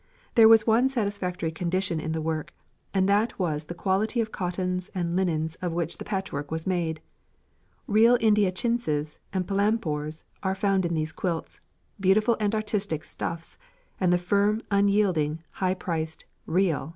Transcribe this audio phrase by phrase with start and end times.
[0.33, 2.55] There was one satisfactory condition in the work,
[2.91, 7.01] and that was the quality of cottons and linens of which the patchwork was made.
[7.85, 11.61] Real India chintzes and palampores are found in these quilts,
[11.99, 13.59] beautiful and artistic stuffs,
[13.99, 16.89] and the firm, unyielding, high priced, 'real' French calicoes.